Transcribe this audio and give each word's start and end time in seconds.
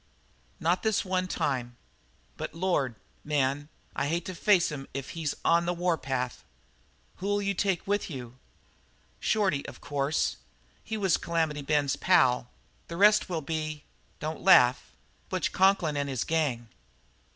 "Not 0.59 0.81
this 0.81 1.05
one 1.05 1.27
time. 1.27 1.77
But, 2.35 2.55
Lord, 2.55 2.95
man, 3.23 3.69
I 3.95 4.07
hate 4.07 4.25
to 4.25 4.33
face 4.33 4.71
him 4.71 4.87
if 4.95 5.11
he's 5.11 5.35
on 5.45 5.67
the 5.67 5.75
warpath. 5.75 6.43
Who'll 7.17 7.39
you 7.39 7.53
take 7.53 7.85
with 7.85 8.09
you?" 8.09 8.39
"Shorty, 9.19 9.63
of 9.67 9.79
course. 9.79 10.37
He 10.83 10.97
was 10.97 11.17
Calamity 11.17 11.61
Ben's 11.61 11.97
pal. 11.97 12.49
The 12.87 12.97
rest 12.97 13.29
will 13.29 13.41
be 13.43 13.83
don't 14.19 14.41
laugh 14.41 14.91
Butch 15.29 15.51
Conklin 15.51 15.95
and 15.95 16.09
his 16.09 16.23
gang." 16.23 16.69